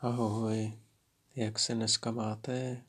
Ahoj, 0.00 0.78
jak 1.34 1.58
se 1.58 1.74
dneska 1.74 2.10
máte? 2.10 2.84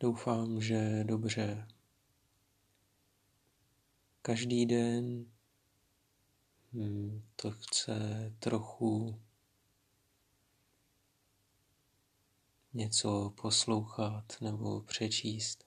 Doufám, 0.00 0.60
že 0.60 1.04
dobře. 1.04 1.68
Každý 4.22 4.66
den 4.66 5.26
hmm, 6.72 7.22
to 7.36 7.50
chce 7.50 8.32
trochu 8.38 9.20
něco 12.74 13.32
poslouchat 13.40 14.24
nebo 14.40 14.80
přečíst. 14.80 15.64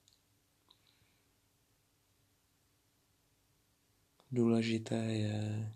Důležité 4.32 4.96
je 4.96 5.74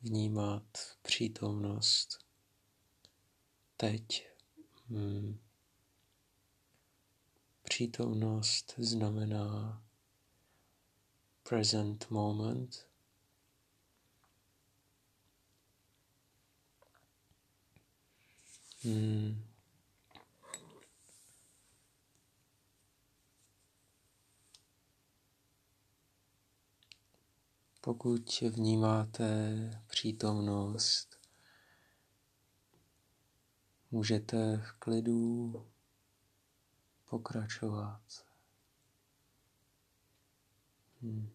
vnímat 0.00 0.78
přítomnost 1.16 2.18
teď. 3.76 4.28
Hmm. 4.88 5.40
Přítomnost 7.62 8.74
znamená 8.78 9.82
present 11.42 12.10
moment. 12.10 12.88
Hmm. 18.82 19.55
Pokud 27.86 28.40
vnímáte 28.40 29.70
přítomnost, 29.86 31.20
můžete 33.90 34.56
v 34.56 34.72
klidu 34.72 35.66
pokračovat. 37.10 38.02
Hmm. 41.02 41.30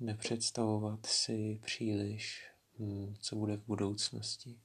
Nepředstavovat 0.00 1.06
si 1.06 1.60
příliš, 1.64 2.50
hmm, 2.78 3.16
co 3.20 3.36
bude 3.36 3.56
v 3.56 3.66
budoucnosti. 3.66 4.60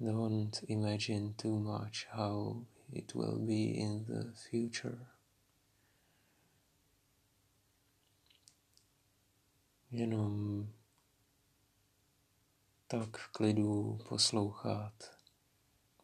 Don't 0.00 0.60
imagine 0.66 1.32
too 1.32 1.58
much 1.58 2.06
how 2.10 2.64
it 2.92 3.14
will 3.14 3.38
be 3.38 3.54
in 3.54 4.04
the 4.04 4.32
future. 4.50 5.17
Jenom 9.90 10.66
tak 12.86 13.16
v 13.16 13.28
klidu 13.28 13.98
poslouchat, 14.08 14.92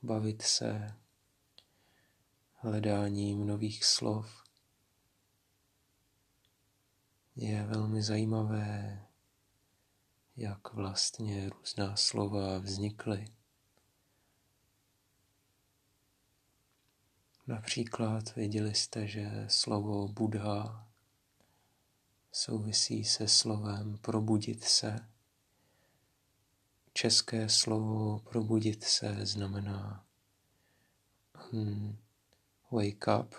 bavit 0.02 0.42
se 0.42 0.96
hledáním 2.54 3.46
nových 3.46 3.84
slov. 3.84 4.44
Je 7.36 7.62
velmi 7.62 8.02
zajímavé, 8.02 9.02
jak 10.36 10.72
vlastně 10.72 11.50
různá 11.50 11.96
slova 11.96 12.58
vznikly. 12.58 13.24
Například 17.46 18.34
věděli 18.34 18.74
jste, 18.74 19.06
že 19.06 19.46
slovo 19.48 20.08
Buddha 20.08 20.88
souvisí 22.44 23.04
se 23.04 23.28
slovem 23.28 23.98
probudit 23.98 24.64
se. 24.64 25.08
České 26.92 27.48
slovo 27.48 28.18
probudit 28.18 28.84
se 28.84 29.26
znamená 29.26 30.06
hmm, 31.34 31.98
wake 32.70 33.06
up. 33.20 33.34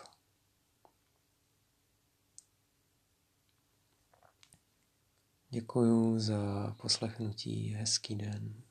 Děkuji 5.50 6.20
za 6.20 6.76
poslechnutí, 6.82 7.74
hezký 7.74 8.16
den. 8.16 8.64